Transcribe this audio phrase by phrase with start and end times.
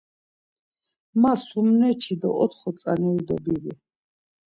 [1.21, 3.73] Ma sumneçi do otxo janeri dobivi.